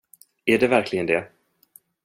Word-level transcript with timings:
Är 0.45 0.57
det 0.57 0.67
verkligen 0.67 1.05
det? 1.05 1.31